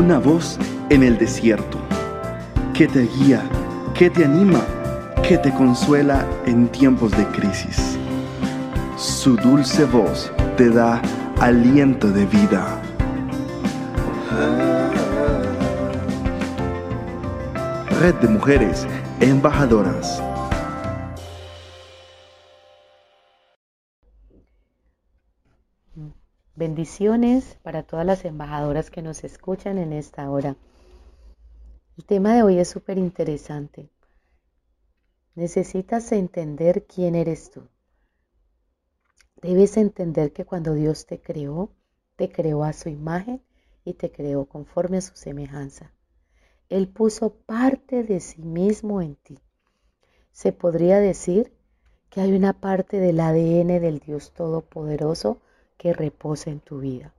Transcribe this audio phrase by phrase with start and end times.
[0.00, 1.76] una voz en el desierto,
[2.72, 3.42] que te guía,
[3.92, 4.62] que te anima,
[5.22, 7.98] que te consuela en tiempos de crisis.
[8.96, 11.02] Su dulce voz te da
[11.38, 12.80] aliento de vida.
[18.00, 18.86] Red de Mujeres
[19.20, 20.29] Embajadoras.
[26.60, 30.56] Bendiciones para todas las embajadoras que nos escuchan en esta hora.
[31.96, 33.88] El tema de hoy es súper interesante.
[35.34, 37.66] Necesitas entender quién eres tú.
[39.40, 41.72] Debes entender que cuando Dios te creó,
[42.16, 43.42] te creó a su imagen
[43.82, 45.94] y te creó conforme a su semejanza.
[46.68, 49.38] Él puso parte de sí mismo en ti.
[50.30, 51.54] Se podría decir
[52.10, 55.40] que hay una parte del ADN del Dios Todopoderoso
[55.80, 57.14] que reposa en tu vida.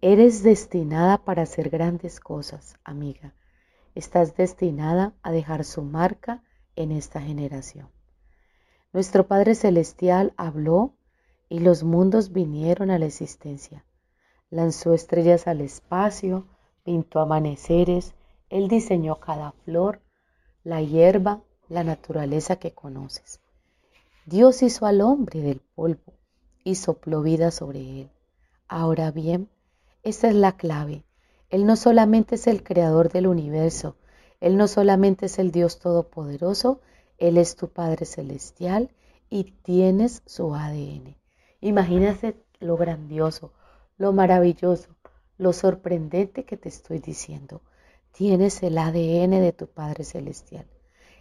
[0.00, 3.34] Eres destinada para hacer grandes cosas, amiga.
[3.94, 6.42] Estás destinada a dejar su marca
[6.74, 7.90] en esta generación.
[8.94, 10.94] Nuestro Padre Celestial habló
[11.50, 13.84] y los mundos vinieron a la existencia.
[14.48, 16.46] Lanzó estrellas al espacio,
[16.82, 18.14] pintó amaneceres,
[18.48, 20.00] Él diseñó cada flor,
[20.64, 23.42] la hierba, la naturaleza que conoces.
[24.24, 26.17] Dios hizo al hombre del polvo
[26.68, 28.10] y sopló vida sobre él.
[28.68, 29.48] Ahora bien,
[30.02, 31.02] esta es la clave.
[31.48, 33.96] Él no solamente es el creador del universo,
[34.38, 36.82] Él no solamente es el Dios todopoderoso,
[37.16, 38.90] Él es tu Padre celestial
[39.30, 41.16] y tienes su ADN.
[41.62, 43.54] Imagínate lo grandioso,
[43.96, 44.90] lo maravilloso,
[45.38, 47.62] lo sorprendente que te estoy diciendo.
[48.12, 50.66] Tienes el ADN de tu Padre celestial.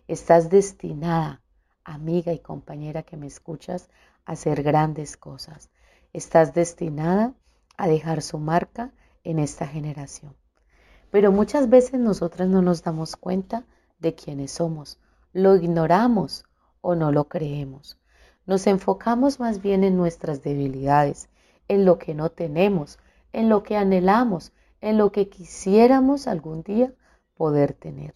[0.09, 1.41] Estás destinada,
[1.85, 3.89] amiga y compañera que me escuchas,
[4.27, 5.69] hacer grandes cosas.
[6.13, 7.33] Estás destinada
[7.77, 8.91] a dejar su marca
[9.23, 10.35] en esta generación.
[11.09, 13.65] Pero muchas veces nosotras no nos damos cuenta
[13.99, 14.99] de quiénes somos,
[15.31, 16.43] lo ignoramos
[16.81, 17.97] o no lo creemos.
[18.45, 21.29] Nos enfocamos más bien en nuestras debilidades,
[21.69, 22.99] en lo que no tenemos,
[23.31, 26.93] en lo que anhelamos, en lo que quisiéramos algún día
[27.35, 28.13] poder tener.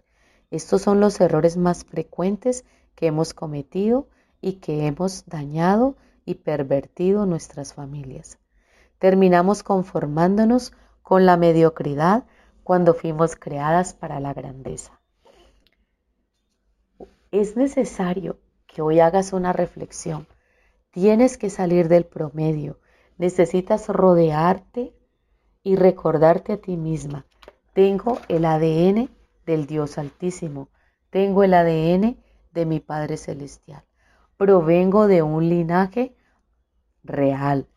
[0.50, 2.66] Estos son los errores más frecuentes
[2.96, 4.09] que hemos cometido
[4.41, 8.40] y que hemos dañado y pervertido nuestras familias.
[9.00, 12.25] Terminamos conformándonos con la mediocridad
[12.63, 15.00] cuando fuimos creadas para la grandeza.
[17.31, 20.28] Es necesario que hoy hagas una reflexión.
[20.91, 22.80] Tienes que salir del promedio.
[23.18, 24.94] Necesitas rodearte
[25.63, 27.25] y recordarte a ti misma.
[27.74, 29.09] Tengo el ADN
[29.46, 30.69] del Dios Altísimo.
[31.09, 32.18] Tengo el ADN
[32.51, 33.84] de mi Padre Celestial.
[34.41, 36.16] Provengo de un linaje
[37.03, 37.68] real.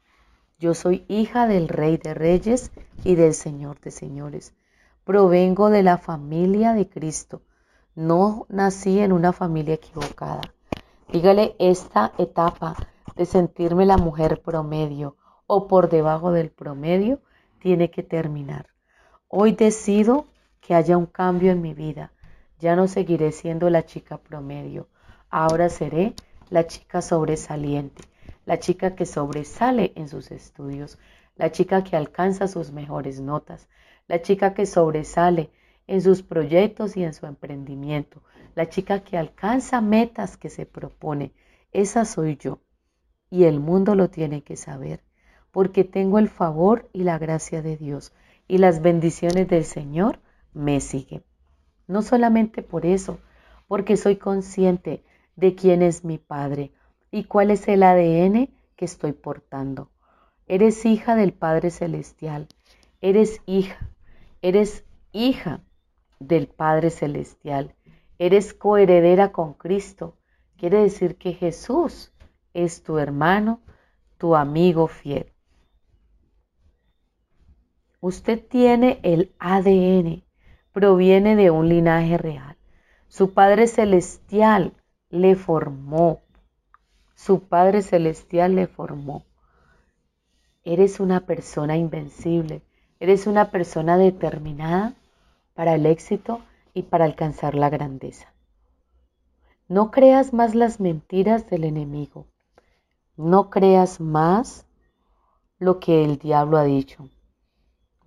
[0.59, 2.73] Yo soy hija del Rey de Reyes
[3.05, 4.55] y del Señor de Señores.
[5.05, 7.43] Provengo de la familia de Cristo.
[7.95, 10.41] No nací en una familia equivocada.
[11.13, 12.75] Dígale esta etapa
[13.15, 17.21] de sentirme la mujer promedio o por debajo del promedio
[17.59, 18.69] tiene que terminar.
[19.29, 20.29] Hoy decido
[20.63, 22.13] que haya un cambio en mi vida.
[22.59, 24.89] Ya no seguiré siendo la chica promedio.
[25.29, 26.15] Ahora seré
[26.55, 28.05] la chica sobresaliente,
[28.47, 31.01] la chica que sobresale en sus estudios,
[31.35, 33.69] la chica que alcanza sus mejores notas,
[34.07, 35.51] la chica que sobresale
[35.89, 38.23] en sus proyectos y en su emprendimiento,
[38.55, 41.33] la chica que alcanza metas que se propone.
[41.73, 42.61] Esa soy yo.
[43.31, 45.03] Y el mundo lo tiene que saber,
[45.51, 48.13] porque tengo el favor y la gracia de Dios,
[48.47, 50.21] y las bendiciones del Señor
[50.53, 51.25] me siguen.
[51.89, 53.19] No solamente por eso,
[53.67, 55.03] porque soy consciente
[55.37, 56.73] de quién es mi Padre
[57.11, 59.91] y cuál es el ADN que estoy portando.
[60.47, 62.49] Eres hija del Padre Celestial,
[63.01, 63.91] eres hija,
[64.43, 65.63] eres hija
[66.19, 67.75] del Padre Celestial,
[68.19, 70.17] eres coheredera con Cristo.
[70.57, 72.13] Quiere decir que Jesús
[72.53, 73.61] es tu hermano,
[74.19, 75.33] tu amigo fiel.
[78.01, 80.25] Usted tiene el ADN,
[80.73, 82.57] proviene de un linaje real.
[83.09, 84.75] Su Padre Celestial
[85.15, 86.23] le formó.
[87.15, 89.25] Su Padre Celestial le formó.
[90.65, 92.63] Eres una persona invencible.
[92.99, 94.95] Eres una persona determinada
[95.55, 96.41] para el éxito
[96.75, 98.35] y para alcanzar la grandeza.
[99.69, 102.27] No creas más las mentiras del enemigo.
[103.17, 104.67] No creas más
[105.61, 107.09] lo que el diablo ha dicho.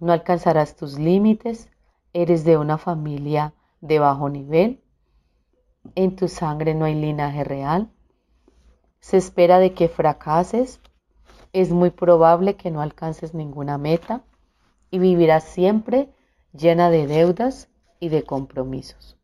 [0.01, 1.69] No alcanzarás tus límites.
[2.11, 4.83] Eres de una familia de bajo nivel
[5.95, 7.89] en tu sangre no hay linaje real.
[8.99, 10.79] Se espera de que fracases.
[11.53, 14.23] Es muy probable que no alcances ninguna meta
[14.91, 16.09] y vivirás siempre
[16.53, 17.69] llena de deudas
[17.99, 19.17] y de compromisos.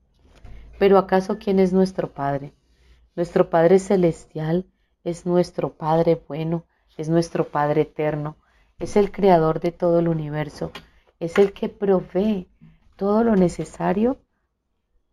[0.79, 2.53] Pero ¿acaso quién es nuestro Padre?
[3.15, 4.65] Nuestro Padre Celestial
[5.03, 6.65] es nuestro Padre bueno,
[6.97, 8.37] es nuestro Padre eterno,
[8.79, 10.71] es el creador de todo el universo,
[11.19, 12.49] es el que provee
[12.95, 14.17] todo lo necesario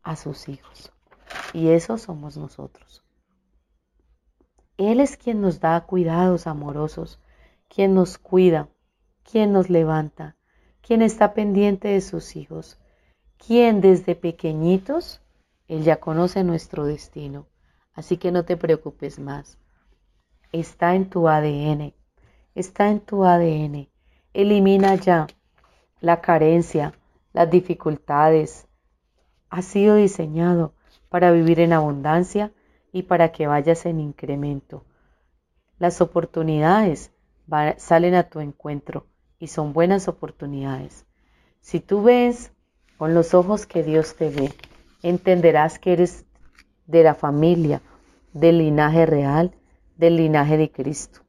[0.03, 0.93] a sus hijos.
[1.53, 3.03] Y eso somos nosotros.
[4.77, 7.19] Él es quien nos da cuidados amorosos,
[7.69, 8.69] quien nos cuida,
[9.23, 10.37] quien nos levanta,
[10.81, 12.79] quien está pendiente de sus hijos,
[13.37, 15.21] quien desde pequeñitos,
[15.69, 17.47] Él ya conoce nuestro destino.
[17.93, 19.59] Así que no te preocupes más.
[20.53, 21.95] Está en tu ADN,
[22.55, 23.89] está en tu ADN.
[24.33, 25.27] Elimina ya
[26.01, 26.95] la carencia,
[27.33, 28.67] las dificultades.
[29.51, 30.75] Ha sido diseñado
[31.11, 32.53] para vivir en abundancia
[32.93, 34.85] y para que vayas en incremento.
[35.79, 37.13] Las oportunidades
[37.77, 39.07] salen a tu encuentro
[39.39, 41.05] y son buenas oportunidades.
[41.61, 42.53] Si tú ves
[42.97, 44.55] con los ojos que Dios te ve,
[45.03, 46.25] entenderás que eres
[46.87, 47.83] de la familia,
[48.33, 49.55] del linaje real,
[49.97, 51.21] del linaje de Cristo.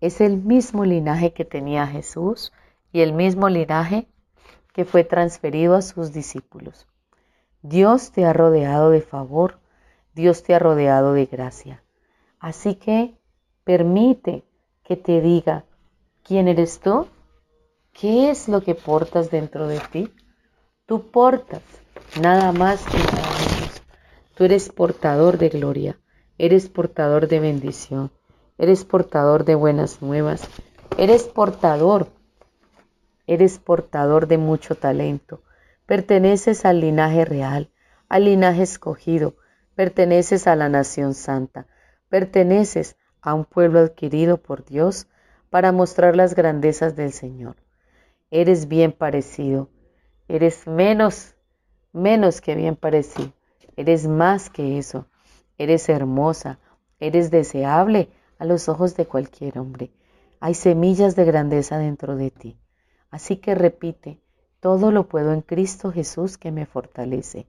[0.00, 2.52] Es el mismo linaje que tenía Jesús
[2.92, 4.08] y el mismo linaje
[4.72, 6.86] que fue transferido a sus discípulos.
[7.68, 9.58] Dios te ha rodeado de favor,
[10.14, 11.82] Dios te ha rodeado de gracia.
[12.38, 13.16] Así que
[13.64, 14.44] permite
[14.84, 15.64] que te diga,
[16.22, 17.08] ¿quién eres tú?
[17.92, 20.14] ¿Qué es lo que portas dentro de ti?
[20.86, 21.62] Tú portas
[22.20, 23.26] nada más que nada.
[24.36, 25.98] Tú eres portador de gloria,
[26.38, 28.12] eres portador de bendición,
[28.58, 30.48] eres portador de buenas nuevas,
[30.98, 32.06] eres portador,
[33.26, 35.40] eres portador de mucho talento,
[35.86, 37.70] perteneces al linaje real,
[38.08, 39.36] al linaje escogido,
[39.76, 41.66] perteneces a la nación santa,
[42.08, 45.06] perteneces a un pueblo adquirido por Dios
[45.48, 47.56] para mostrar las grandezas del Señor.
[48.30, 49.70] Eres bien parecido,
[50.28, 51.36] eres menos,
[51.92, 53.32] menos que bien parecido,
[53.76, 55.06] eres más que eso,
[55.56, 56.58] eres hermosa,
[56.98, 59.92] eres deseable a los ojos de cualquier hombre.
[60.40, 62.58] Hay semillas de grandeza dentro de ti.
[63.10, 64.20] Así que repite,
[64.66, 67.46] todo lo puedo en Cristo Jesús que me fortalece.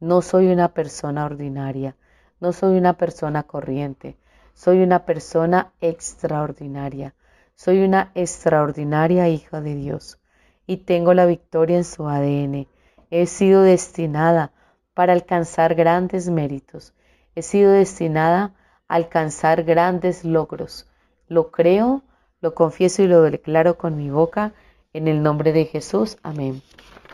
[0.00, 1.94] No soy una persona ordinaria,
[2.40, 4.16] no soy una persona corriente,
[4.52, 7.14] soy una persona extraordinaria.
[7.54, 10.18] Soy una extraordinaria hija de Dios
[10.66, 12.66] y tengo la victoria en su ADN.
[13.12, 14.50] He sido destinada
[14.92, 16.94] para alcanzar grandes méritos.
[17.36, 18.54] He sido destinada
[18.88, 20.90] a alcanzar grandes logros.
[21.28, 22.02] Lo creo,
[22.40, 24.52] lo confieso y lo declaro con mi boca
[24.96, 26.16] en el nombre de Jesús.
[26.22, 26.62] Amén.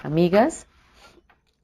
[0.04, 0.68] Amigas,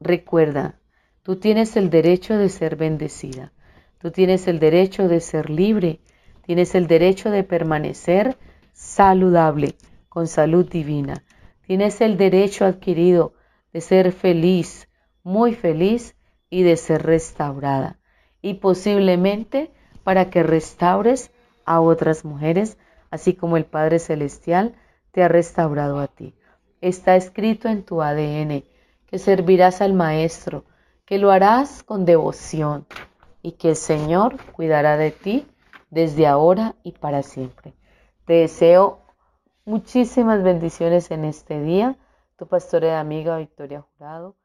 [0.01, 0.75] recuerda,
[1.23, 3.53] tú tienes el derecho de ser bendecida.
[3.99, 6.01] Tú tienes el derecho de ser libre.
[6.45, 8.37] Tienes el derecho de permanecer
[8.73, 9.77] saludable,
[10.09, 11.23] con salud divina.
[11.67, 13.35] Tienes el derecho adquirido
[13.73, 14.89] de ser feliz,
[15.23, 16.17] muy feliz
[16.51, 18.01] y de ser restaurada.
[18.43, 19.71] Y posiblemente
[20.03, 21.31] para que restaures
[21.65, 22.77] a otras mujeres,
[23.11, 24.75] así como el Padre Celestial
[25.13, 26.35] te ha restaurado a ti.
[26.81, 28.65] Está escrito en tu ADN
[29.07, 30.65] que servirás al Maestro,
[31.05, 32.87] que lo harás con devoción
[33.43, 35.47] y que el Señor cuidará de ti
[35.91, 37.73] desde ahora y para siempre.
[38.27, 39.01] Te deseo
[39.65, 41.97] muchísimas bendiciones en este día.
[42.37, 44.37] Tu pastora y amiga Victoria Jurado.